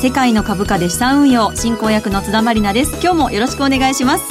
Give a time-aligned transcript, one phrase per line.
[0.00, 2.92] 世界の株価で資産運用進行役の津田まりなです。
[3.02, 4.24] 今日もよろしくお願いします。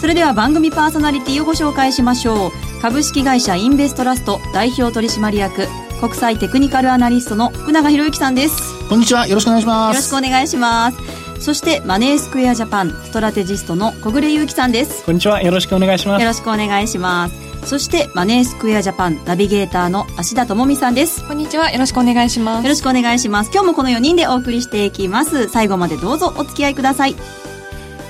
[0.00, 2.50] それでは番組パーソナリティをご紹介しましょう。
[2.80, 5.68] 株式会社インベストラスト代表取締役
[6.00, 8.88] 国際テクニカルアナリストの福永博之さんです。
[8.88, 9.26] こんにちは。
[9.26, 9.96] よろしくお願いします。
[9.96, 10.98] よろしくお願いします。
[11.40, 15.04] そしてマネースクエアジャパンストラテジストの小暮祐樹さんです。
[15.04, 15.42] こんにちは。
[15.42, 16.22] よろしくお願いします。
[16.22, 21.26] よろしくお願いしますそしてマネースクエアジャパンナビゲーターの芦田智美さんです。
[21.26, 21.70] こんにちは。
[21.70, 22.64] よろしくお願いします。
[22.64, 23.50] よろしくお願いします。
[23.52, 25.48] 今日もこの4人でお送りしていきます。
[25.48, 27.16] 最後までどうぞお付き合いください。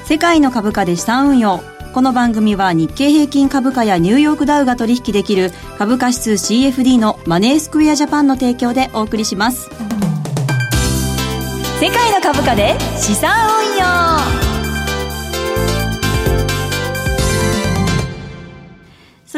[0.06, 1.62] 世界の株価で資産運用。
[1.92, 9.70] この番組は日経平均株価やニューヨークダウが取引できる株価指数 CFD のマネースクエアジャパンの提供でお送りします。
[11.80, 13.30] 世界の株価で資産
[13.60, 14.43] 運用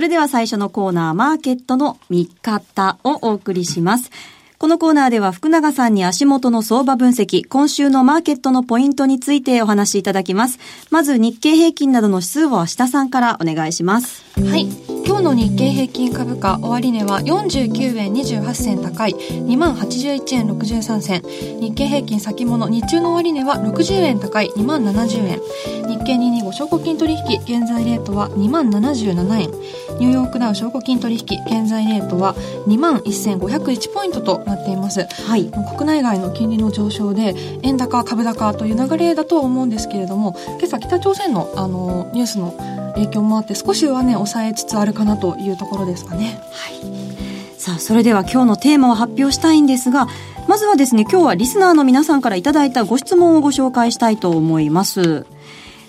[0.06, 4.12] それでは最初のコーナー、マーケットの見方をお送りします。
[4.58, 10.58] このコーナーでは福永さんに足元の相場分析、今週のマーケットのポイントについてお話しいただきます。
[10.90, 14.24] まず日経平均などの指数を明日さんからお願いします。
[14.40, 14.96] はい。
[15.06, 21.22] 今日の日経平均株価終値は49円28銭高い2万81円63銭
[21.60, 25.40] 日経平均先物日中の終値は60円高い2万70円
[25.88, 29.50] 日経225証拠金取引現在レートは2万77円
[30.00, 32.34] ニューヨークダウ証拠金取引現在レートは
[32.66, 42.52] 2万1501ポイントとなっています、はい、国内外の金利の上昇で円高株高という流れだと思うんですけれども今朝北朝鮮のあのニュースの
[42.94, 46.40] 影響もあって少しはね抑えつつあるかなというところですかね。
[46.52, 47.06] はい。
[47.58, 50.06] さあ、それでは今日のテーマを発表したいんですが、
[50.46, 55.26] まずはですね、今日はリスナーの皆さんからいただいたご質問をご紹介したいと思います。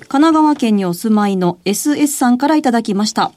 [0.07, 3.31] 神奈川県にお住まいの SS さんからいただきました。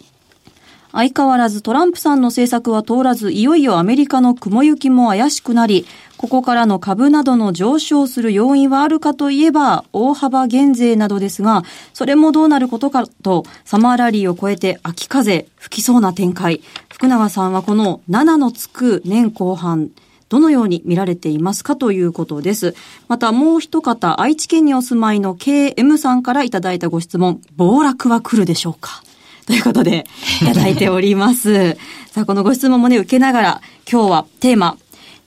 [0.92, 5.86] 相変わらずトランプさんの政策は通らず、いよいよアメリカの雲行きも怪しくなり、
[6.16, 11.62] ここからの株などの上昇する要因はあるかといえば、大幅減税などですが、
[11.94, 16.60] それもどうなることかと、サマーラリーを超えて秋風吹きそうな展開。
[16.88, 19.88] 福永さんはこの7のつく年後半、
[20.28, 22.74] どのように見られていますかということです。
[23.08, 29.02] またもう一方、愛知県にお住まいの KM さんからいただいたご質問、暴落は来るでしょうか？
[29.50, 30.06] ということで、
[30.42, 31.76] いただいております。
[32.12, 34.78] さあ、このご質問もね、受けながら、今日はテーマ、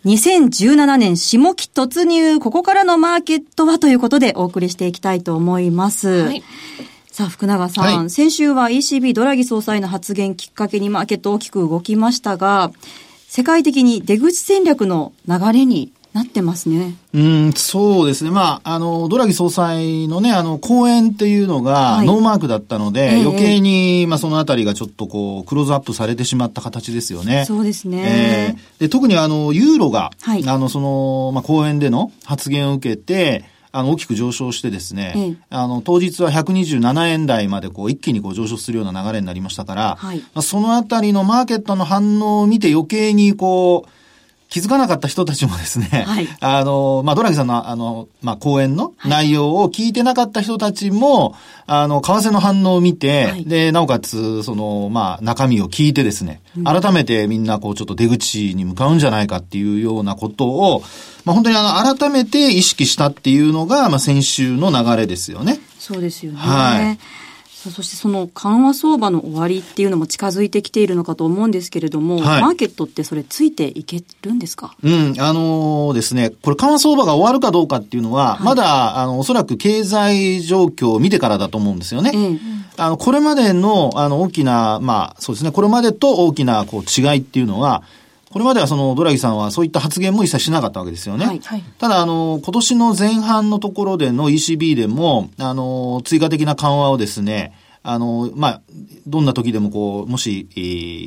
[0.06, 6.08] 2017年下期突入、ここからのマーケットはということでお送りしていきたいと思います。
[6.08, 6.42] はい、
[7.12, 12.72] さあ、福永さん、はい、先週は ECB ドラギ総裁の発言きっかけにマーケット大きく動きましたが、
[13.28, 16.96] 世界的に出口戦略の流れになってますね。
[17.14, 18.30] うん、そうですね。
[18.30, 27.46] まあ、あの、ドラギ総裁のね、あの、講演っていうのがノーマークだったので、はい、余計に、まあ、そのあたりがちょっとこう、クローズアップされてしまった形ですよね。
[27.46, 28.56] そうですね。
[28.56, 33.46] えー、で特にあの、ユーロが、はい、あの、その、まあ、講演での発言を受けて、
[33.76, 44.03] あの、大きく上昇してですね、ええ、あの、当日は127円台までこう、一気にこう上昇するような流れになりましたから、はい、まあ、そのあたりのマーケットの反応を見て余計にこう、
[44.54, 60.84] 気づかなかった人たちもですね、はい、あの、まあ、ドラギさんの、あの、まあ、講演の内容を聞いてなかった人たちも、あの、為替の反応を見て、はい、で、なおかつ、その、まあ、中身を聞いてですね、改めてみんな、こう、ちょっと出口に向かうんじゃないかっていうようなことを、
[61.26, 65.62] まあ、本当にあの、改めて意識したっていうのが、まあ、先週の流れですよね。
[65.80, 66.38] そうですよね。
[66.38, 67.00] はい。
[67.70, 74.76] そしてその緩和相場の終わりっていうのも近づいてきているのかと思うんですけれども、はい、マーケットってそれついていけるんですか？
[74.84, 82.12] うん、あのー、ですね、これ緩和相場が終わるかどうかっていうのは、はい、まだ、あの、おそらく経済状況を見てからだと思うんですよね。
[82.14, 82.40] うん
[82.76, 87.84] あの、これまでの、あの、大きな、まあ、そうですね、これまでと大きな、こう、違いっていうのは、
[88.34, 91.28] これまではそのドラギさんはそういった発言も一切しなかったわけですよね。
[91.28, 91.40] はい、
[91.78, 97.54] ただ、あの、今年の前半のところでの ECB でも、あの、追加的な緩和をですね、
[97.84, 98.62] あの、まあ、
[99.06, 100.60] どんな時でもこう、もし、え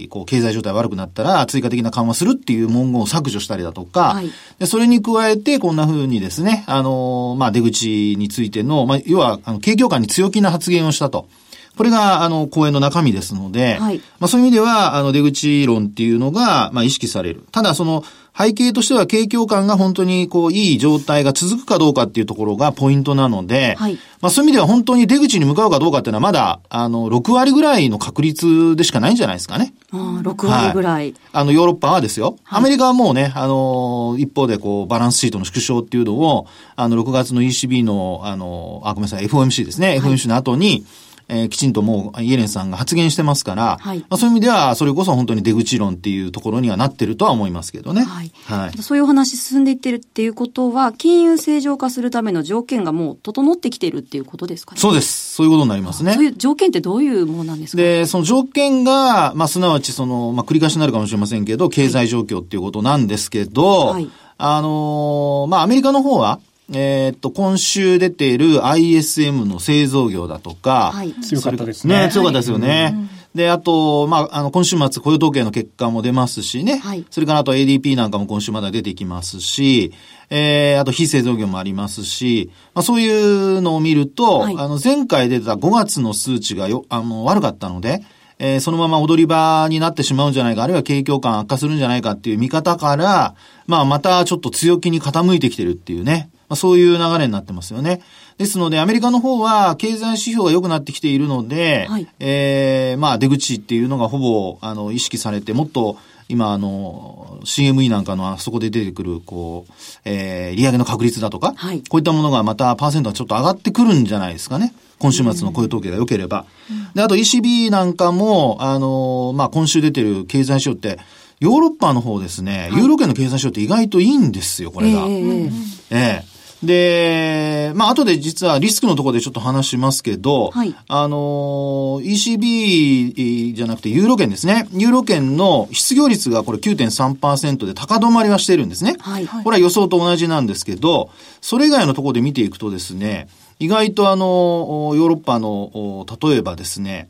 [0.05, 4.31] ー、こう、経済状態悪くなったら、追加的な緩和するっていう文言を削除したりだとか、はい、
[4.61, 11.29] でそれに加えて、こんな風にですね、あの、まあ、出口についての、まあ、要は、あの、景況感に強気な発言をしたと。
[11.77, 17.45] これが、あの、講演の中身ですので、はい、まあそういう意味では、あの、出口論っていうのが、まあ意識される。
[17.53, 18.03] ただ、その、
[18.39, 29.73] 背景としては景況感が本当にこう、いい状態が続くかどうかっていうところがポイントなので、はい、まあそういう意味では本当に出口に向かうかどうかっていうのはまだ、あの、6割ぐらいの確率でしかないんじゃないですかね。
[29.91, 32.37] ああ、6割ぐらい、はい、あの、ヨーロッパはですよ。
[32.45, 36.47] アメリカはもうね、あの、一方でこう、バランスシートの縮小っていうのを、
[36.77, 39.99] あの、6月の ECB の、あの、あ、ごめんなさい、FOMC ですね。
[39.99, 40.85] FOMC の後に、
[41.29, 48.05] えー、きちんともうイエレンさんが発言してますから、はい、まあ、そういう意味では、それこそ本当に出口論っていうところにはなってるとは思いますけどね。
[48.05, 48.31] はい。
[48.45, 54.81] はい、そういうお話進んでいってるっていうことは、金融正常化するための条件がもう整ってきてるっていうことですかね。
[54.81, 55.35] そうです。
[55.35, 56.15] そういうことになりますね。
[56.15, 57.83] そういう条件ってどういうものなんですか？
[57.83, 64.09] で、その条件が、まあ、すなわちその、まあ、繰り返しになるかもしれませんけど、経済状況っていうことなんですけど、はい、
[64.39, 66.39] あのー、まあ、アメリカの方は、
[66.73, 72.07] えっと、今週出ている ISM の製造業だとか、はい、強かったですね。
[72.07, 72.85] ね、強かったですよね。
[72.85, 72.89] は
[73.35, 76.79] い、で、あと、まあ、あの、今週末雇用統計の結果も出ますしね。
[76.79, 79.93] はい、それからあと ADP なんかも今週まだ出てきますし、
[80.29, 88.03] えー、あと非製造業もありますし、まあ、そういうのを見ると、はい、あの、前回出た5月の数値がよ、あの、悪かったので、
[88.41, 93.37] えー、そのまま踊り場になってしまうんじゃないか、あるいは景況感悪化するんじゃないかっていう見方から、
[93.69, 96.31] まあ、またちょっと強気に傾いてきてるっていうね。
[96.49, 98.03] まあ、そういう流れになってますよね。
[98.39, 105.99] ですので、アメリカの方は経済指標が良くなってきているので、はい、えー、まあ出口っていうのがほぼ、あの、意識されて、もっと、
[106.29, 109.73] 今、あの、CME なんかのあそこで出てくる、こう、
[110.05, 114.75] えー、利上げの確率だとか、はい、こういったものがまたパーセントがちょっと上がってくるんじゃないですかね。
[114.99, 116.47] 今週末の雇用統計が良ければ。
[116.71, 120.99] うん、で、あと ECB なんかも、あの、まあ、今週出てる経済指標って、
[121.39, 125.03] ヨーロッパの方ですね、ユーロ圏の経済指標って意外といいんですよ、これが。
[125.03, 125.51] えー、
[125.91, 134.69] えーで、まあ、後で実はリスクのところでちょっと話しますけど、はい、あの、ECB じゃなくてユーロ圏ですね。
[134.73, 138.97] ユーロ圏の失業率がこれ9.3%で高止まりはしてるんですね。
[139.01, 141.11] はい、これは予想と同じなんですけど、
[141.41, 143.29] それ以外のところで見ていくとですね、
[143.59, 147.09] 意外とあの、ヨーロッパの、例えばですね、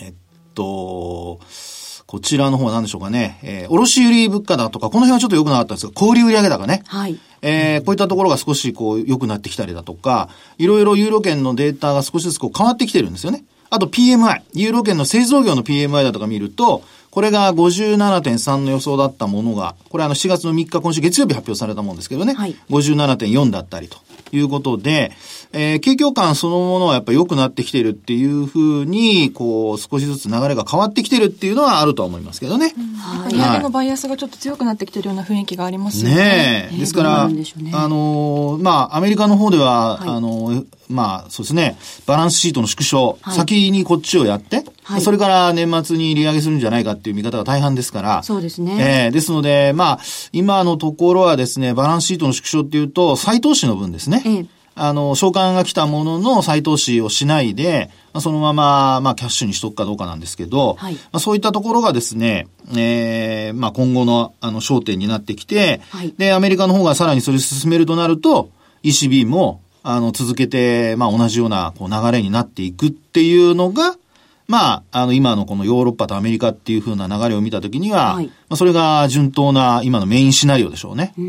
[0.00, 0.14] えっ
[0.54, 1.40] と、
[2.12, 3.38] こちらの方は何でしょうかね。
[3.42, 6.82] えー、卸売物価だとか、この辺はちょっと良くなかったんですが、小売売上高ね。
[6.84, 7.18] はい。
[7.40, 10.28] えー、こういったところが少しこう良くなってきたりだとか、
[10.58, 13.44] いろいろユーロ圏のデータが少しずつこう変わってきてるんですよね。
[13.70, 16.82] あと PMI、ユーロ圏の製造業の PMI だとか見ると、
[17.12, 23.98] これが57.3の予想だったものが、これあの4月の3日今週月曜日発表されたもんですけどね、はい、57.4だったりと
[24.34, 25.12] いうことで、
[25.52, 32.74] えー、景況感そのものはやっぱり良くなってきてるっていうふうに、こう、少しずつ流れが変わってきてるっていうのはあるとは思いますけどね。
[32.96, 33.36] はい。
[33.36, 36.14] はい、のバイアスがちょっと強くなってきてるような雰囲気がありますね。
[36.14, 36.78] ねえ。
[36.78, 37.44] ですから、ね、
[37.74, 41.76] あの、まあ、アメリカの方では、はい、あの、まあ、そうですね、
[42.06, 48.22] バランスシートの縮小、はい、先にこっちをやって、はい、それから年末に利上げするんじゃないかっていう見方が大半ですから。
[48.22, 49.06] そうですね。
[49.06, 49.98] えー、ですので、まあ、
[50.32, 54.22] 今のところはですね、バランスシートの縮小っていうと、再投資の分ですね。
[54.24, 68.50] えーあの、償還が来たものの再投資をしないで、まあ、そのまま、まあ、キャッシュにしとくかどうかなんですけど、はい、まあ、そういったところがですね、ええー、まあ、今後の、あの、焦点になってきて、はい、で、アメリカの方がさらにそれを進めるとなると、
[68.82, 73.96] ECB も、あの、続けて、まあ、同じような、こう、流れになっていくっていうのが、
[74.52, 81.14] まあ、あの、今のこのヨーロッパとアメリカっていう風な流れを見たときには、はい、まあ、それが順当な今のメインシナリオでしょうね。
[81.16, 81.22] う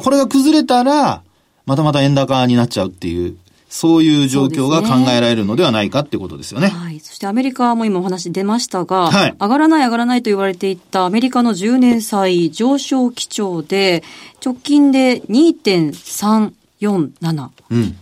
[0.00, 1.20] これが崩れたら、
[1.66, 3.36] またまた円高になっちゃうっていう、
[3.68, 6.68] そういう状況が考えられるのではないかっていうことですよね。
[6.68, 7.00] はい。
[7.00, 14.02] そしてアメリカも今お話出ましたが、はい、上がらない上がらないと言われていたアメリカの10年債上昇基調で、
[14.42, 17.50] 直近で2.347。
[17.70, 17.94] うん。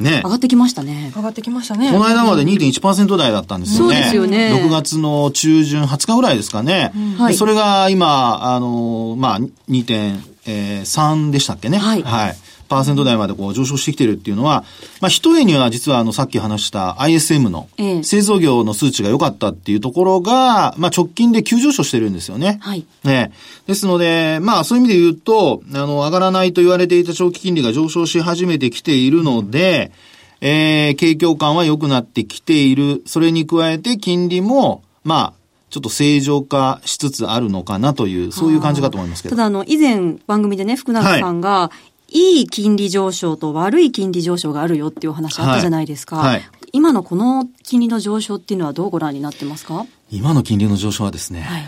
[0.00, 0.20] ね。
[0.24, 1.12] 上がってきましたね。
[1.14, 1.90] 上がってきましたね。
[1.90, 3.94] この間まで2.1%台だったんですよね。
[3.94, 4.52] そうですよね。
[4.54, 6.92] 6月の中旬20日ぐらいですかね。
[7.18, 7.34] はい。
[7.34, 11.78] それが今、あの、まあ、2.3でしたっけね。
[11.78, 12.02] はい。
[12.02, 12.36] はい。
[12.68, 14.64] パーセント台までこう上昇してきてるっていうのは、
[15.00, 17.68] まあ、一重には実はあの、さっき話した ISM の
[18.02, 22.58] 製造業の数値が良かったっていうところが、まあ、直近で急上昇してるんですよね。
[22.60, 22.84] はい。
[23.04, 23.32] ね。
[23.66, 29.92] ですので、まあ、そういう意味で言うと、あの、上がらないと言われていた長期金利が上昇し始めてきているので、
[30.40, 33.02] えー、景況感は良くなってきている。
[33.06, 39.36] それに加えて金利も、まあ、ちょっと正常化しつつあるのかなという、そういう感じかと思いますけど。
[39.36, 41.70] ただ、あの、以前番組でね、福永さんが、は
[42.08, 46.16] い、いい金利上昇と悪い金利上昇があるよっていう話あったじゃないですか。
[46.16, 49.86] はいはい、今のこの金利の上昇っていうのはどうご覧になってますか？
[50.10, 51.62] 今の金利の上昇はですね、はい、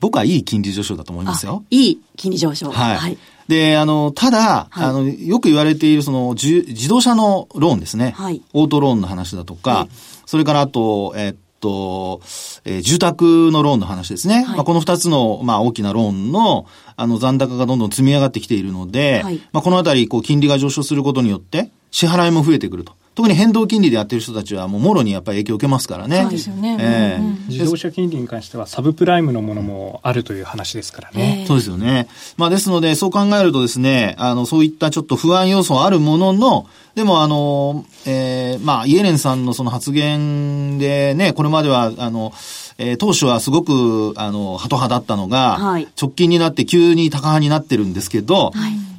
[0.00, 1.64] 僕はいい金利上昇だと思いますよ。
[1.70, 2.70] いい金利上昇。
[2.70, 2.96] はい。
[2.96, 3.18] はい、
[3.48, 8.14] で、あの、ただ、はい、あの、よく言われているその、自動車のローンですね。
[8.16, 8.42] はい。
[8.52, 9.88] オートローンの話だとか、はい、
[10.26, 11.34] それからあと、えっ
[11.66, 12.20] と、
[12.64, 14.44] えー、住宅のローンの話ですね。
[14.44, 22.92] はい、まあ、この二つの、まあ、大きなローンの、あの、残高がどんどん積み上がってきているので、はい、まあ、このあたり、こう、金利が上昇することによって、支払いも増えてくると。
[23.16, 26.20] 特に変動金利でやってる人たちはもうもろにやっぱり影響を受けますからね。
[26.20, 26.76] そうですよね。
[26.78, 31.44] ええうんうん自動車金利に関してはサブプライムのものもあるという話ですからね。
[31.46, 32.08] そうですよね。
[32.36, 42.32] まあですので、そう考えるとですね、あの、そういったちょっと不安要素はあるものの、でもあの、えー、まあ、イエレンさんのその発言でね、これまでは、あの、
[42.78, 48.52] えー当初はすごく、あの、ハト派だったのが、はい直近になって急に高派になってるんですけど、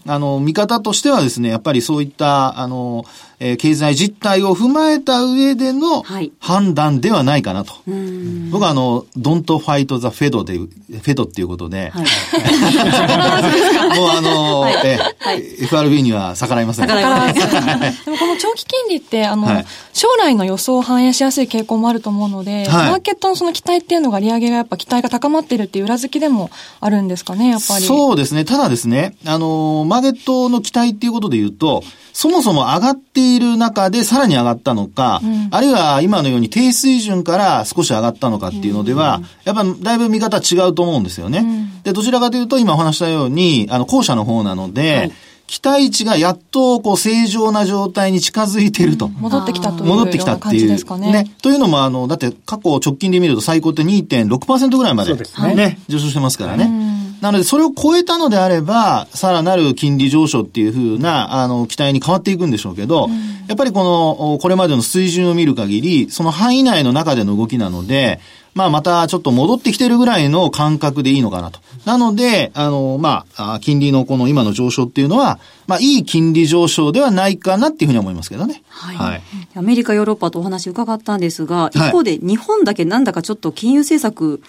[0.07, 3.03] あの、見方としてはですね、やっぱりそういった、あの、
[3.39, 7.73] えー経済実態を踏まえた上でのはい判断ではないかなと。
[7.87, 8.49] うん。
[8.49, 12.05] 僕はあの、don't fight the Fed で、フェドっていうことで、はい。
[13.97, 16.87] もうあの、はいえはい FRB には逆らいません。
[16.87, 19.65] 逆らいませんだからでもこの長期金利って、あの、はい
[19.97, 27.85] 将来の予想を反映しやすい傾向もあると思うので、はいマーケットのその期待っていうのが利上げがやっぱ期待が高まってるっていう裏付きでもあるんですかね、やっぱり。
[27.85, 28.45] そうですね。
[28.45, 41.41] ただですね、あの、マーケットの期待っていうことで言うと、そもそも上がっている中でさらに上がったのか、うんあるいは今のように低水準から少し上がったのかっていうのでは、やっぱだいぶ見方違うと思うんですよね。
[41.41, 45.11] んで、どちらかというと今お話したように、あの、後者の方なので、はい
[45.47, 49.07] 期待値がやっとこう正常な状態に近づいていると。
[49.07, 50.59] 戻ってきたというよ戻ってきたっていう。
[50.59, 51.33] じですかね。
[51.41, 55.11] というのも、あの、だって過去直近で見ると最高って2.6%ぐらいまで。
[55.11, 57.06] そうですね上昇してますからね。
[57.21, 63.09] うんなので、それを超えたのであれば、さらなる金利上昇っていうふうな、あの、期待に変わっていくんでしょうけど、
[63.47, 68.19] やっぱりこの、おこれまでの水準を見る限り、その範囲内の中での動きなので、
[68.53, 71.59] まあ、またちょっと戻ってきてるぐらいの感覚でいいのかなと。
[71.85, 78.63] なので、あの、まあ、あ金利のこの今の上昇っていうのは、まあ、いい金利上昇ではないかなっていうふうに思いますけどね。
[78.67, 79.21] はいはい。
[79.55, 84.41] アメリカ、ヨーロッパとお話伺ったんですが、い一方で日本だけなんだかちょっと金融政策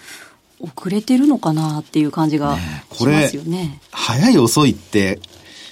[0.59, 2.57] 遅れてるのかなっていう感じが
[2.93, 3.79] しますよね。
[3.91, 5.19] 早い遅いって、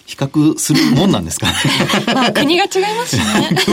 [0.05, 1.53] 比較するもんなんですかね？
[2.15, 3.25] まあ国が違いますしね。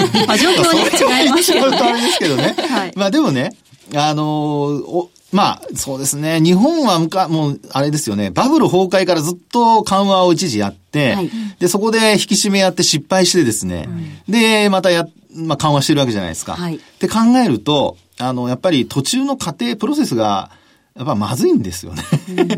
[0.26, 1.76] まあ状況はね違いますそよね。
[1.78, 2.54] あれですけどね。
[2.68, 3.54] はいまあでもね、
[3.94, 6.40] あのーお、まあ、そうですね。
[6.40, 8.30] 日本はむか、もう、あれですよね。
[8.30, 13.88] バブル崩壊からずっと緩和を一時やって、はいで、そこで引き締めやって失敗してですね、
[14.28, 16.54] で、またや、まあ緩和してるわけじゃないですか。
[16.54, 20.50] はいって考えると、あの、やっぱり途中の過程、プロセスが、
[20.96, 22.02] やっぱまずいんですよね。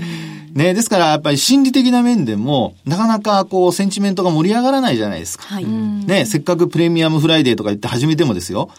[0.52, 5.44] ね、ですから、やっぱり心理的な面でも、なかなかこう、センチメントが盛り上がらないじゃないですか。
[5.46, 5.66] はい。
[5.66, 8.70] ね、せっかくプレミアムフライデーとか言って始めてもですよ。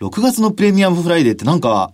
[0.00, 1.90] 6月のプレミアムフライデーってなんか、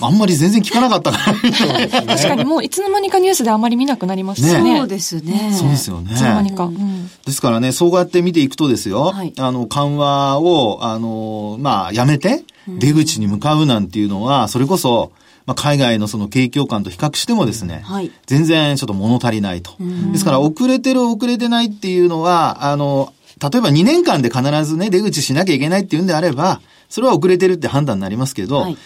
[0.00, 2.16] あんまり全然聞かなかったから。
[2.16, 4.78] 確かに もういつの間にかニュースであまり見なくなりましたね。
[4.78, 5.52] そうですね。
[5.52, 6.16] そうですよねい。
[6.16, 6.64] つの間にか。
[6.64, 15.12] うんですからね、そうやって見ていくとですよ、はいあの、緩和を、あの、まあ、やめて、出口に向かうなんていうのは、それこそ、
[15.46, 19.72] まあ、海外のその景況感と比較してもですね、はい全然ちょっと物足りないと。
[20.12, 28.76] ですから、遅れてる遅れてないっていうのは、あの、例えば2年間で必ずね、出口しなきゃいけないっていうんであれば、それは遅れてるって判断になりますけど、はい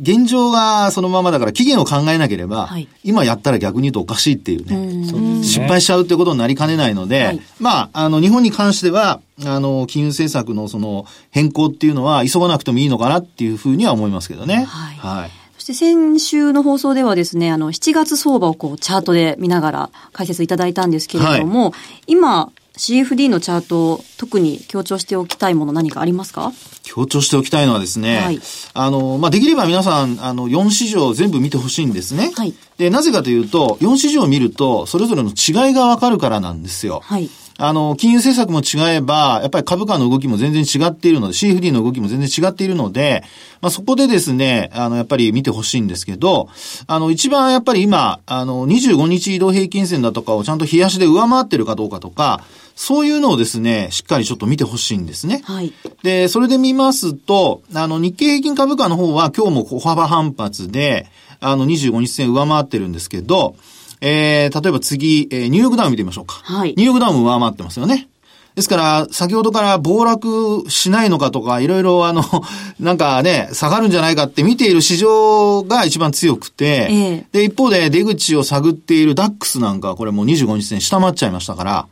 [0.00, 4.76] 現状がそのままだから期限を考えなければ、はい今やったら逆に言うとおかしいっていうね。
[4.76, 14.64] うん失敗しちゃうってことになりかねないので、はいまあ、あの、日本に関しては、あの、金融政策のその変更っていうのは急がなくてもいいのかなっていうふうには思いますけどね。
[14.64, 15.30] はいはい。
[15.62, 21.72] そして先週の放送ではですね、あの、7月相場をこう、チャートで見ながら解説いただいたんですけれども、
[22.08, 26.52] 今、CFD のチャートを特に強調しておきたいもの何かありますか？
[26.82, 28.40] 強調しておきたいのはですね、はい
[28.74, 32.32] あの、まあ、できれば皆さん、あの、4市場全部見てほしいんですね。
[32.34, 37.02] はいで、なぜかというと、4市場を見ると、それぞれの違いがわかるからなんですよ。
[37.04, 37.30] はい。
[37.58, 43.22] あの、金融政策も違えば、やっぱり株価の動きも全然違っているので、CFD の動きも全然違っているので、
[43.60, 46.48] まあ、そこでですね、あの、やっぱり見てほしいんですけど、
[46.86, 52.42] あの、一番やっぱり今、あの、25日移動平均線だとかをちゃんと冷やしで上回ってるかどうかとか、
[52.74, 55.42] そういうのをですね、しっかりちょっと見てほしいんですね。
[55.44, 55.72] はい。
[56.02, 61.06] で、それで見ますと、あの、日経平均株価の方は今日も小幅反発で、
[61.40, 63.56] あの、25日線上回ってるんですけど、
[64.02, 66.40] えー、例えば次、えーニューヨークダウン見てみましょうか。
[66.42, 68.08] はいニューヨークダウンも上回ってますよね。
[68.54, 72.22] ですから、先ほどから暴落しないのかとか、いろいろあの、
[72.80, 81.86] なんかね、下がるんじゃないかって見ている市場が一番強くて、ええで、一方で出口を探っているダックスなんかはこれもう25日線下回っちゃいましたから、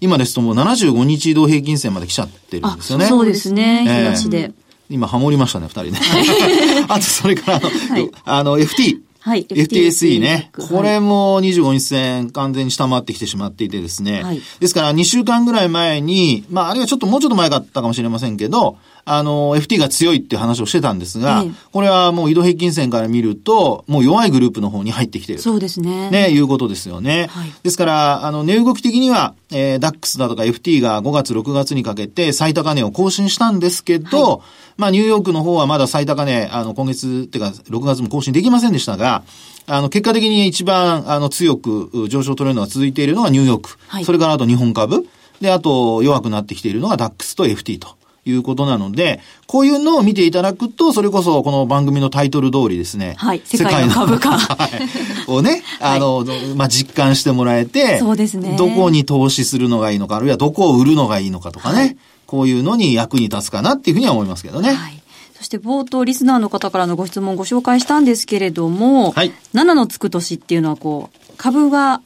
[0.00, 3.06] 今ですともう75日移動平均線まで来ちゃってるんあ、ですよね。
[3.06, 3.84] そうですね。
[3.88, 4.52] ええ東で。
[4.90, 6.00] 今、ハモりましたね、二人ね。
[6.88, 8.98] あと、それからあの、 はいあの、FT。
[9.24, 9.46] はい。
[9.46, 10.50] FTSE ね。
[10.52, 14.22] はいこれも25日線完全に下回ってきてしまっていてですね。
[14.22, 26.10] はいですから2週間ぐらい前に、まああるいはちょっともうちょっと前かったかもしれませんけど、あの、FT が強いって話をしてたんですが、ええ、これはもう移動平均線から見ると、もう弱いグループの方に入ってきているそうですね。
[26.10, 27.28] ね、いうことですよね。
[27.30, 34.40] はい、ですから、あの、値動き的には、えー、DAX だとか FT が5月、6月にかけて最高値を更新したんですけど、はい、
[34.78, 39.22] まあ、ニューヨークの方はまだ最高値、あの、今月っていうか、6月も更新できませんでしたが、
[39.66, 43.78] あの、結果的に一番、あの、強く上昇トレンドが続いているのがニューヨーク。
[43.88, 45.06] はい、それからあと日本株。
[45.40, 47.96] で、あと弱くなってきているのが DAX と FT と。
[48.26, 53.14] いうことなので、こういうのを見ていただくと、それこそこの番組のタイトル通りですね。
[53.18, 53.42] はい。
[53.44, 54.38] 世界の株価。
[55.28, 58.56] をね、あの、はい、まあ、実感してもらえて、そうですね。
[58.56, 64.72] どこに投資するのがいいのか、あるいはどこを売るのがいいのかとかね、はい、こういうのに役に立つかなっていうふうには思いますけどね。
[64.72, 65.00] はい。
[65.34, 72.00] そして冒頭リスナーの方からのご質問をご紹介したんですけれども、はい、7のつく年っていうのはこう、株が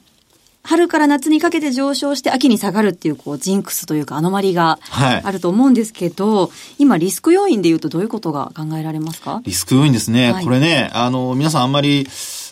[0.61, 6.49] 春から夏にかけて上昇して秋に下がるっていう、こう、ジンクスというかアノマリがあると思うんですけど、はい、
[6.79, 9.41] 今リスク要因で言うとどういうことが考えられますか？
[9.45, 10.31] リスク要因ですね。
[10.31, 12.07] はい、これね、あの、皆さんあんまり、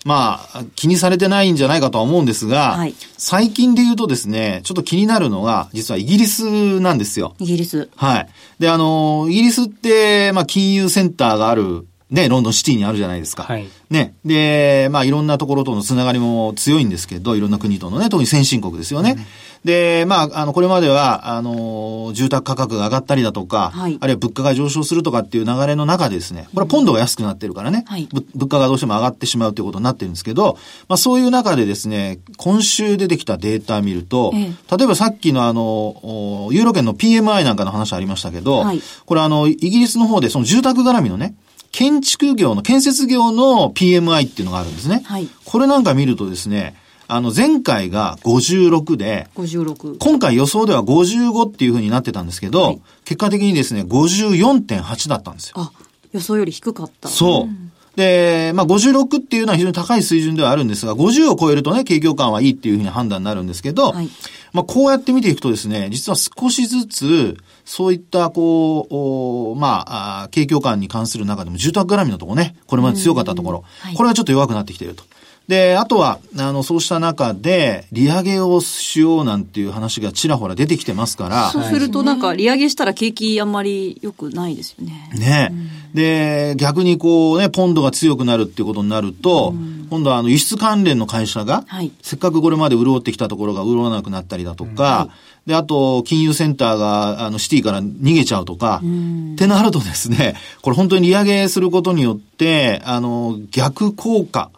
[0.05, 7.35] まあ、気にされてないんじゃないかとは思うんですが、はい、最近で言うとですね、ちょっと気になるのが、実はイギリスなんですよ。
[7.39, 7.89] イギリス。
[7.95, 8.29] はい。
[8.57, 13.43] で、あの、イギリスって、まあ、金融センターがあるね、ロンドンシティにあるじゃないですか。
[13.43, 13.67] はい。
[13.89, 14.15] ね。
[14.23, 19.17] で、まあいろんなところとのつながりも強いんですけど、いろんな国とのね、特に先進国ですよね。
[19.17, 19.25] うん、
[19.65, 41.35] で、まあ、あの、これまでは、あの、住宅価格が上がったりだとか、はい、あるいは物価が上昇するとかっていう流れの中でですね、これはポンドが安くなってるからね、はい、物価がどうしても上がってしまうということになってるんですけど、まあそういう中でですね、今週出てきたデータを見ると、ええ、例えばさっきのあの、ユーロ圏の PMI なんかの話ありましたけど、はい、これあの、イギリスの方でその住宅絡みのね、
[41.71, 45.01] 建築業の、建設業の PMI っていうのがあるんですね。
[45.05, 45.27] はい。
[45.45, 46.75] これなんか見るとですね、
[47.07, 49.97] あの、前回が56で、56。
[49.99, 55.53] 今回予想では55っていうふうになってたんですけど、はい、結果的にですね、54.8だったんですよ。
[55.57, 55.71] あ、
[56.11, 57.07] 予想より低かった。
[57.07, 57.43] そう。
[57.43, 64.09] うんで、まあ、56っていうのは非常に高い水準ではあるんですが、50を超えるとね、景況感はいいっていうふうに判断になるんですけど、はい、
[64.53, 75.03] まあ、こうやって見ていくとですね、実は少しずつ、そういった、こう、まあ、景況感に関する中でも住宅絡みのところね、これまで強かったところ、はい、これはちょっと弱くなってきていると。
[75.47, 81.51] で、あとは、あの、そうした中で、利上げをしようなんていう話がちらほら出てきてますから。
[81.51, 85.09] そうするとなんか、利上げしたら景気あんまり良くないですよね。
[85.17, 94.81] ね、うん、で、逆にこうね、ポンドが強くなるっていうことになると、うん、今度はあの、輸出関連の会社が、はい、せっかくこれまで潤ってきたところが潤わなくなったりだとか、うん。
[94.81, 95.09] は
[95.45, 95.49] い。
[95.49, 104.51] で、あと、金融センターが、あの、シティから逃げちゃうとか、ってなるとですね、これ本当に利上げすることによって、あの、逆効果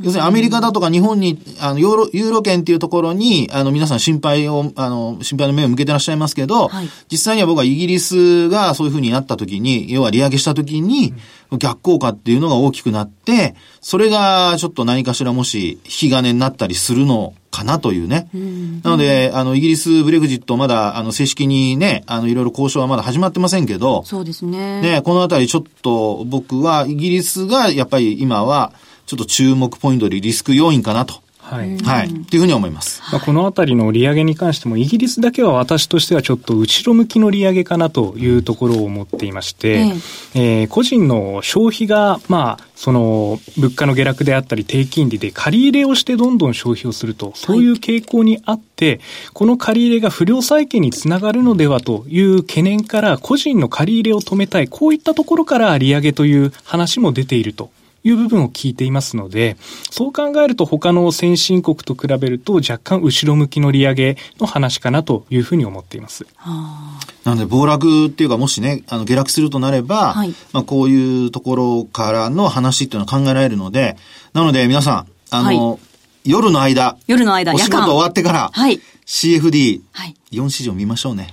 [0.00, 11.14] 要するにアメリカだとか日本に、あの、ユーロ、ユーロ圏っていうところに、あの、皆さん心配を、あの、心配の目を向けてらっしゃいますけど、はい、実際には僕はイギリスがそういうふうになった時に、要は利上げした時に、
[11.58, 18.28] 逆効果っていうのが大きくなって、それがちょっと何かしらもし引き金になったりするのかなというね。
[18.82, 24.80] なので、あの、イギリスブレグジットまだ、あの、正式にね、あの、いろいろ交渉はまだ始まってませんけど、そうですね。
[24.80, 28.72] ね、このあたりちょっと僕はイギリスがやっぱり今は、
[29.06, 31.24] ちょっと注目ポイントでリスク要因かなと。
[31.44, 31.76] はい。
[31.76, 32.08] はい。
[32.08, 33.02] っていうふうに思います。
[33.12, 39.88] まあ、このあたりの利上げに関しても、イギリスだけは私としてはちょっと後ろ向きの利上げかなというところを思っていまして、うん、
[40.40, 49.00] えー、個人の消費が、まあ、その、物価の下落であったり、低金利で借り入れをしてどんどん消費をすると、そういう傾向にあって、はい、
[49.34, 57.70] この借り入れが不良債権につながるのではという懸念から、個人の借り入れを止めたい、こういったところから利上げという話も出ていると
[58.04, 59.56] いう部分を聞いていますので、
[59.90, 66.26] そう考えると他の先進国と比べると若干後ろ向きの利上げの話かなというふうに思っています。
[67.24, 73.96] なので、暴落っていうか、もしね、あの、下落するとなれば、はい、まあ、こういうところからの話っていうのは考えられるので、
[74.34, 75.78] なので、皆さん、あの、はい、
[76.30, 81.28] 夜の間、夜の間、お仕事終わってから、はい、CFD、はい、4市場見ましょうね。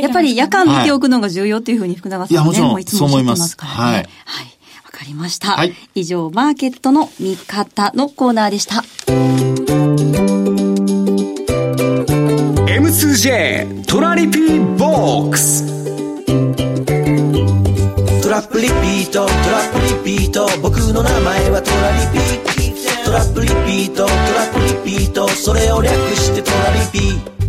[0.00, 3.56] やっぱり夜間見ておくのが重要っていうふうに福永さんね、はい、いや、もちろん、そう思います。
[3.58, 3.94] はい。
[3.94, 4.08] はい
[5.00, 5.52] かりました。
[5.52, 8.84] はい、以上、マーケットの見方のコーナーでした。
[12.66, 15.64] M2J トラリピボックス。
[18.22, 20.46] トラップリピートトラップリピート。
[20.60, 22.20] 僕の名前はトラリピ
[23.02, 24.12] トラップリピートトラ
[24.52, 25.26] ップリピート。
[25.28, 27.39] それを略してトラリピ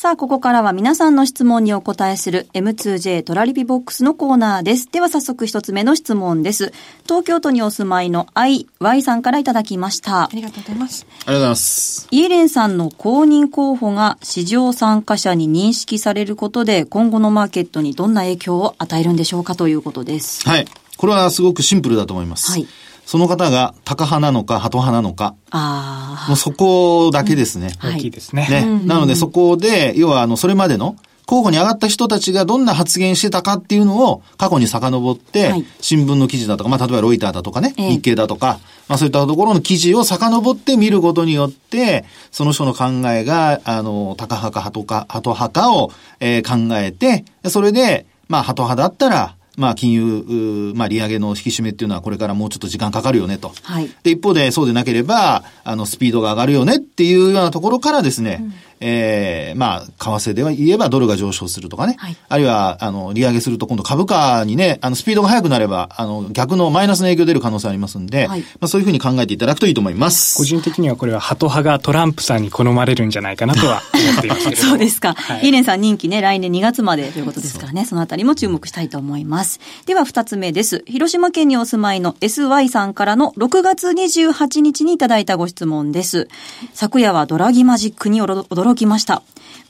[0.00, 4.90] さあ、ここからは皆さんの質問にお答えする M2J トラリピボックスのコーナーです。
[4.90, 6.72] では早速一つ目の質問です。
[7.02, 10.22] 東京都にお住まいの IY さんからいただきました。
[10.22, 11.06] ありがとうございます。
[11.06, 12.08] ありがとうございます。
[12.10, 20.48] イエレンさんの公認候補が市場参加者に認識されることで今後のマーケットにどんな影響を与えるんでしょうかということです。
[20.48, 20.64] はい。
[20.96, 22.50] これはすごくシンプルだと思います。
[22.50, 22.66] はい。
[23.10, 25.34] その方が高派なのか、鳩派なのか。
[25.50, 26.28] ああ。
[26.28, 27.72] もうそこだけですね。
[27.82, 28.46] うん、大きいですね。
[28.48, 28.86] ね。
[28.86, 30.94] なのでそこで、要はあの、それまでの
[31.26, 53.52] 候補に上がった人たちがどんな発言してたかっていうのを過去に遡って、はい、新聞の記事だとか、まあ、例えばロイターだとかね、えー、日経だとか、まあ、そういったところの記事を遡って見ることによって、その人の考えが、あの、高派か鳩か、鳩派かを、えー、考えて、それで、まあ、鳩派だったら、まあ、金融、まあ、利上げの引き締めっていうのはこれからもうちょっと時間かかるよねと。
[53.62, 53.90] はい。
[54.02, 59.92] で、一方でそうでなければ、あの、スピードが上がるよねっていうようなところからですね、うんええー、まあ、為
[60.30, 61.96] 替では言えばドルが上昇するとかね。
[61.98, 70.36] はい、あるいは、あの、利上げすると今度株価にね、あの、スピードが速くなれば、あの、逆のマイナスの影響出る可能性ありますんで、はい、まあ、そういうふうに考えていただくといいと思います。
[70.36, 75.14] 個人的にはこれは、ハト派がトランプさんに好まれるんじゃないかなとは思っていますけど そうですか。
[75.14, 79.60] はい、イーレンさん任期ね、来年2月までということですからね、そのあたりも注目したいと思います。
[79.84, 80.84] では、二つ目です。
[80.86, 86.28] 広島県にお住まいの SY さんからの6月28日にいただいたご質問です。
[86.72, 89.22] 昨夜はドラギマジックに驚きました。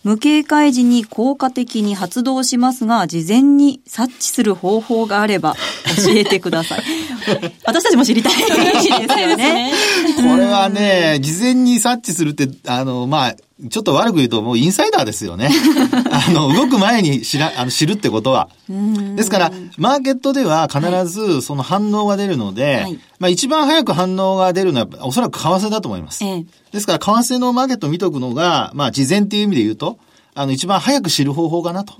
[0.02, 5.54] 無警戒時に効果的に発動しますが、事前に察知する方法があれば
[6.04, 6.82] 教えてください。
[7.64, 9.72] 私たちも知りたいですよね。
[10.16, 13.36] これはね、事前に察知するって、あの、まあ、
[13.68, 15.50] ちょっと悪く言うともうインサイダーですよね。
[16.10, 18.48] あの、動く前に知ら、あの、知るってことは。
[19.16, 26.24] ですから、マーケットでは必ずその反応が出るので、はい、まあ一番早く反応が出るのはおそらく為替だと思います。
[26.24, 29.98] ええ、ですから、為替のマーケットを見とくのが、まあ事前っていう意味で言うと、
[30.34, 31.94] あの、一番早く知る方法かなと。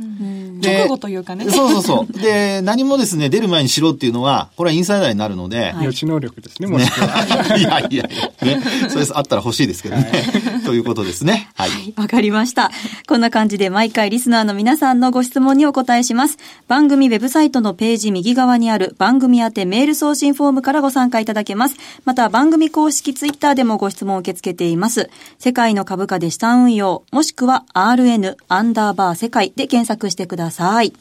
[0.63, 1.51] 直後というかね。
[1.51, 2.13] そうそうそう。
[2.21, 5.75] で、何もですね、出る前にしろっていうのは、これはインサイダーになるので。
[5.83, 7.25] 予知能力ですね、もしくは。
[7.59, 8.07] いやいやいや、
[8.57, 8.63] ね。
[8.89, 10.13] それあったら欲しいですけどね。
[10.65, 11.49] ということですね。
[11.55, 11.71] はい。
[11.97, 12.71] わ、かりました。
[13.09, 16.39] こんな感じで毎回リスナーの皆さんのご質問にお答えします。
[16.69, 21.77] 番組ウェブサイトのページ右側にある番組宛てメール送信フォームからご参加いただけます。
[22.05, 25.11] また番組公式ツイッターでもご質問を受け付けています。
[25.39, 30.93] 世界の株価で資産運用、もしくは RN アンダーバー世界で検索してください。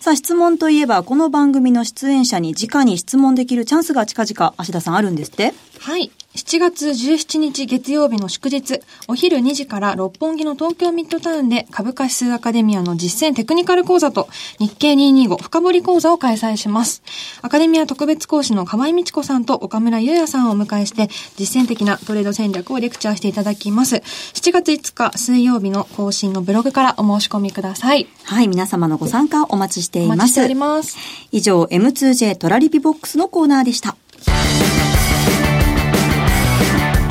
[0.00, 5.54] さあ、質問といえば、この番組の出演者に直に質問できるチャンスが近々、芦田さんあるんですって？
[5.80, 6.10] はい。
[6.38, 14.28] 7月17日月曜日の祝日、お昼2時から六本木の東京ミッドタウンで株価指数アカデミアの実践テクニカル講座と
[14.60, 17.02] 日経225深掘り講座を開催します。
[17.42, 23.96] アカデミア特別講師の河合美智子さんと岡村優也さんをお迎えして実践的なトレード戦略をレクチャーしていただきます。
[23.96, 28.06] 7月5日水曜日の更新のブログからお申し込みください。
[28.22, 30.18] はい、皆様のご参加をお待ちしています。
[30.18, 30.96] お待ちしております。
[31.32, 33.96] 以上、M2J トラリピボックスのコーナーでした。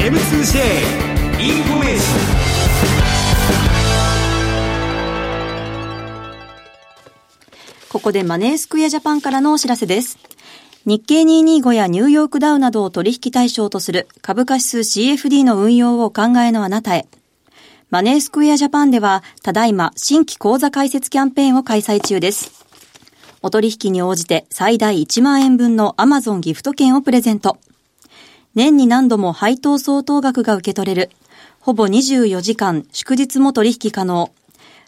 [0.08, 0.13] M2J
[1.41, 2.28] インフォメーション
[7.89, 10.17] ここでマネースクエアジャパンからのお知らせです。
[10.86, 17.06] 日経225やニューヨークダウなどを取引対象とする株価指数 CFD の運用をお考えのあなたへ。
[17.89, 22.65] マネースクエアジャパンでは、ただいま新規口座開設キャンペーンを開催中です。
[23.41, 27.58] お取引に応じて最大1万円分の Amazon ギフト券をプレゼント。
[28.58, 31.12] 年に何度も配当相当額が受け取れる。
[31.60, 34.32] ほぼ24時間、祝日も取引可能。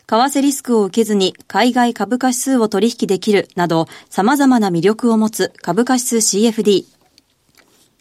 [0.08, 6.86] 為替リスクを受けずに海外株価指数を取引できるなど様々な魅力を持つ株価指数 CFD。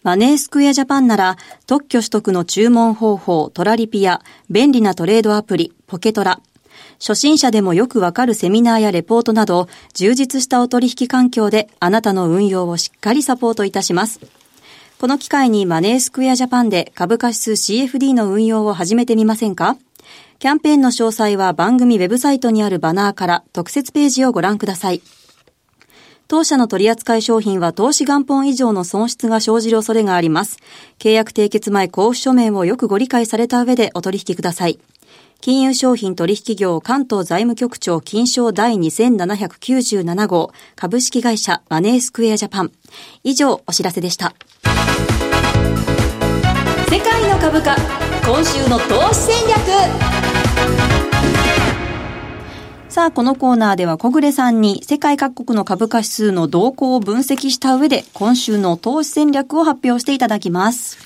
[0.02, 6.40] マネースクエアジャパンなら特許取得の注文方法トラリピや便利なトレードアプリポケトラ。
[6.98, 14.20] 初心者でもよくわかるセミナーやレポートなど充実したお取引環境であなたの運用をしっかりサポートいたします。
[15.00, 19.76] この機会にマネースクエアジャパンで株価指数 CFD の運用を始めてみませんか？
[20.40, 25.00] キャンペーンの詳細は番組ウェブサイトにあるバナーから特設ページをご覧ください。
[26.26, 30.58] 当社の取扱い商品は投資元本以上の損失が生じる恐れがあります。
[30.98, 34.80] 契約締結前交付書面をよくご理解された上でお取引ください。
[35.40, 42.72] 金融商品取引業関東財務局長金賞第2797号株式会社マネースクエアジャパン。
[43.22, 44.34] 以上お知らせでした。
[46.90, 47.76] 世界の株価、
[48.26, 49.58] 今週の投資戦略。
[52.88, 60.98] さあ、このコーナーでは小暮さんに世界各国の株価指数の動向を分析した上で今週の投資戦略を発表していただきます。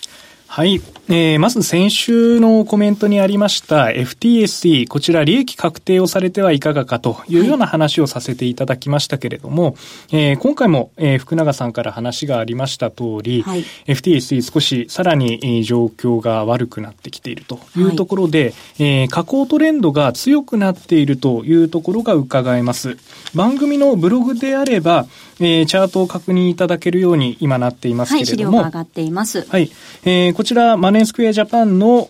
[0.55, 0.83] はい。
[1.09, 9.75] えー、まず先週のコメントにありました FTSE、こちら利益確定をされてはいかがかというような話をさせていただきましたけれども、はい、
[10.11, 22.99] えー、今回も、えー、福永さんから話がありました通り、はい、FTSE 少しさらに状況が悪くなってきているというところで、はい、えー、下降トレンドが強くなっているというところが伺えます。
[23.35, 25.07] 番組のブログであれば、
[25.41, 28.59] えー、チャートを確認いただけるように今なっていますけれども。
[28.59, 29.47] はい、資料が上がっています。
[29.49, 29.71] はい。
[30.05, 32.09] えー、こちら、マネースクエアジャパンの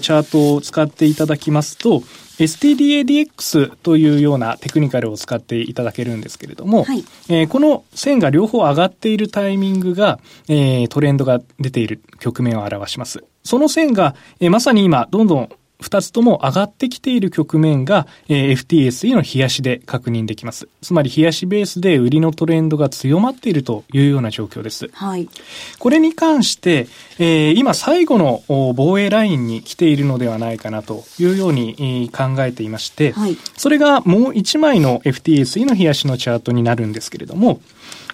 [0.00, 2.02] チャートを使っていただきますと、
[2.38, 13.24] STDADX というようなテクニカルを使っていただけるんですけれども、はい、えー、この線が両方上がっているタイミングが、えー、トレンドが出ている局面を表します。
[13.44, 15.48] その線が、えー、まさに今、どんどん
[15.82, 20.68] 二つとも上がってきている局面が、えー、FTSE の冷やしで確認できます。
[20.80, 24.88] つまり冷やしベースで売りのトレンドが強まっているというような状況です。
[24.92, 25.28] はい。
[25.78, 26.86] これに関して、
[27.18, 37.60] えー、今最後の防衛ラインに来ているのではないかなというように考えていまして、はい、それがもう一枚の FTSE の冷やしのチャートになるんですけれども、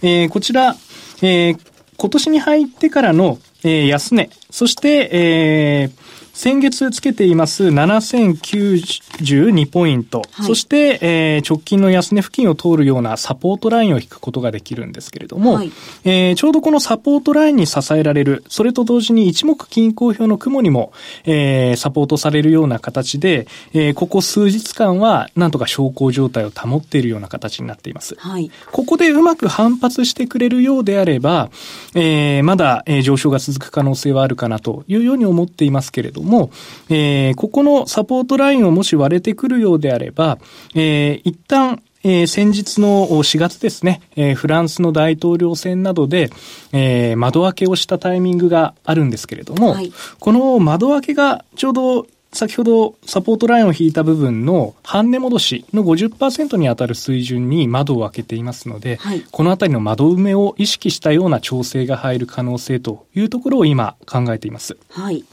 [0.02, 0.74] えー、こちら、
[1.22, 1.59] えー、
[1.96, 6.08] 今年に入ってからの、えー、安値、そして、えー、
[6.38, 15.72] 先月つけています7092ポイント、はい、そして、えー、直近の安値付近を通るようなサポートラインを引くことができるんですけれども、はい、
[16.05, 20.92] えー、ちょうどこのサポートラインに支えられる、それと同時に一目均衡表の雲にも、
[21.24, 28.14] えー、サポートされるような形で、えー、ここ数日間はなんとか昇降状態を保っているような形になっています。
[28.14, 31.51] はい、ここでうまく反発してくれるようであれば、
[31.96, 36.51] えー、まだ、えー、上昇が続く可能性はあるかなというように思っていますけれども、も、
[36.88, 40.38] えー、ここのサポートラインをもし割れてくるようであれば、
[40.75, 46.31] えー、一旦、えー、先日の4月ですね、えー、フランスの大統領選などで、
[46.73, 64.77] えー、窓開けをしたタイミングがあるんですけれども、はい、この窓開けがちょうど先ほどサポートラインを引いた部分の半値戻しの50%に当たる水準に窓を開けていますので、はい、このあたりの窓埋めを意識したような調整が入る可能性というところを今考えています。
[64.91, 65.25] はい。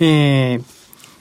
[0.00, 0.62] えー、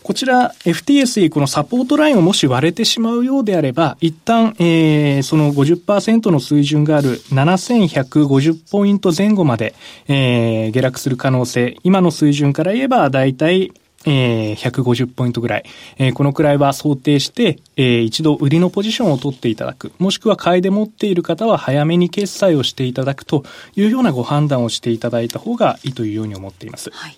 [0.04, 9.76] こちら FTSE このサポートラインをもし割れてしまうようであれば、一旦、えー、その50%の水準がある7150ポイント前後まで、
[10.08, 13.74] えー、下落する可能性、今の水準から言えば大体
[14.06, 15.64] えー、150ポイントぐらい、
[15.98, 23.44] えー、このくらいは想定して、えー、一度売りのポジションを取っていただく、もしくは買いで持っている方は早めに決済をしていただくと
[23.76, 26.90] いうようなご判断をしていただいた方がいいというように思っています。
[26.92, 27.18] はい。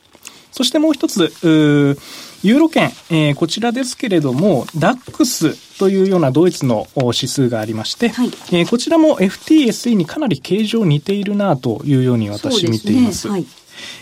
[0.60, 13.20] そしてもう一つ、ユーロ圏、えー、こちらですけれども、DAX というようなドイツの指数がありまして、はい、えー、こちらも FTSE にかなり形状似ているなというように私見ています。
[13.20, 13.32] すね。
[13.36, 13.46] はい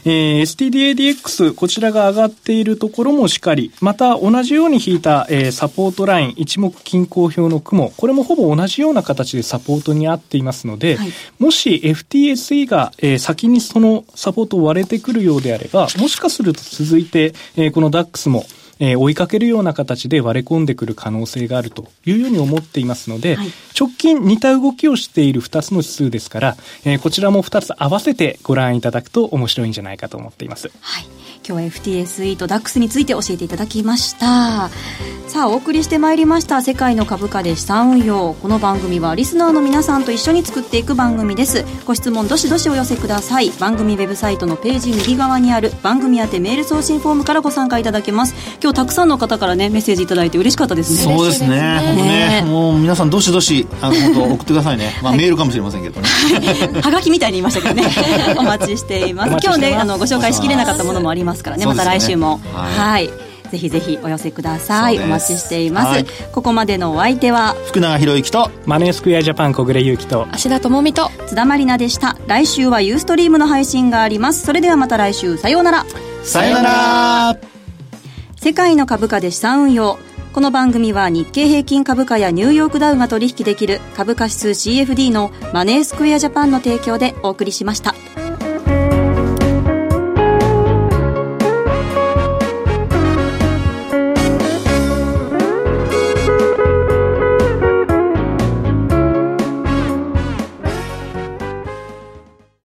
[0.06, 18.46] えー、STDADX、こちらが上がっているところもしっかり、また同じように引いた、えー、サポートライン、一目均衡表の雲、これもほぼ同じような形でサポートに合っていますので、はい、もし FTSE が、えー、先にそのサポートを割れてくるようであれば、もしかすると続いて、えー、この DAX も
[18.80, 23.48] えー、追いかけるような形で割れ込んでくる可能性があるというように思っていますので、はい、
[23.80, 30.72] 直近似た動きをしている2つの指数ですから、えー、こちらも2つ合わせてご覧いただくと面白いんじゃないかと思っています。
[30.82, 31.06] はい
[31.48, 34.70] 今日は FTSE と DAX について教えていただきました。
[35.28, 38.34] さあお送りしてまいりました世界の株価で資産運用。
[38.34, 41.64] この番組はリスナーの皆さんと一緒に作っていく番組です。
[41.86, 43.52] ご質問どしどしお寄せください。
[43.52, 48.36] 番組ウェブサイトのページ右側にある番組宛てメール送信フォームからご参加いただけます。
[48.62, 51.16] 今日たくさんの方からねメッセージいただいて嬉しかったですね。
[51.16, 51.50] そうですね。
[51.50, 52.44] ね。
[52.46, 55.00] もう皆さんどしどしあの本当送ってくださいね。
[55.02, 56.10] まあ、メールかもしれませんけどね。
[56.82, 57.88] はがきみたいに言いましたけどね。
[58.38, 59.38] お待ちしています。
[59.44, 62.40] 今日ねあのご紹介しきれなかったものもありますからねまた来週も。
[62.54, 63.10] はい、
[63.52, 65.00] ぜひぜひお寄せください。
[65.00, 72.18] お待ちしています、はい、ここまでのお相手は福永博之とマネースクエアジャパン小暮優樹と芦田智美と津田まりなでした。
[72.28, 74.46] 来週はユーストリームの配信があります。
[74.46, 75.38] それではまた来週。
[75.38, 75.86] さようなら。
[76.24, 77.38] さようなら。
[78.36, 79.98] 世界の株価で資産運用。
[80.34, 87.96] この番組は日経平均株価やニューヨークダウが取引できる株価指数 CFD のマネースクエアジャパンの提供でお送りしました。